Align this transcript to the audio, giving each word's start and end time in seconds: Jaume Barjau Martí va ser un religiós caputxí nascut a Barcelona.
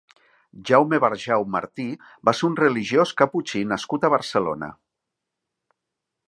Jaume 0.69 0.99
Barjau 1.03 1.43
Martí 1.55 1.85
va 2.29 2.33
ser 2.39 2.47
un 2.49 2.57
religiós 2.61 3.13
caputxí 3.21 3.63
nascut 3.75 4.09
a 4.09 4.13
Barcelona. 4.15 4.71